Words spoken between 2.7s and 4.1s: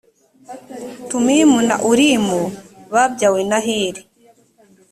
babyawe na heli